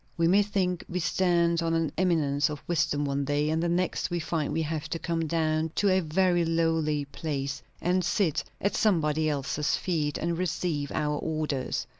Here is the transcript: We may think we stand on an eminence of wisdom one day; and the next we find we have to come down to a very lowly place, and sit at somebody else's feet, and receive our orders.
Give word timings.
We 0.17 0.27
may 0.27 0.41
think 0.41 0.83
we 0.89 0.97
stand 0.99 1.61
on 1.61 1.75
an 1.75 1.91
eminence 1.95 2.49
of 2.49 2.63
wisdom 2.65 3.05
one 3.05 3.23
day; 3.23 3.51
and 3.51 3.61
the 3.61 3.69
next 3.69 4.09
we 4.09 4.19
find 4.19 4.51
we 4.51 4.63
have 4.63 4.89
to 4.89 4.97
come 4.97 5.27
down 5.27 5.69
to 5.75 5.89
a 5.89 5.99
very 5.99 6.43
lowly 6.43 7.05
place, 7.05 7.61
and 7.79 8.03
sit 8.03 8.43
at 8.59 8.75
somebody 8.75 9.29
else's 9.29 9.75
feet, 9.75 10.17
and 10.17 10.39
receive 10.39 10.91
our 10.91 11.19
orders. 11.19 11.85